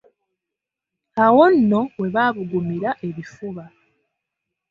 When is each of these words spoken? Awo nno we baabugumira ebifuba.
Awo 1.23 1.43
nno 1.53 1.81
we 1.99 2.07
baabugumira 2.15 2.89
ebifuba. 3.07 3.65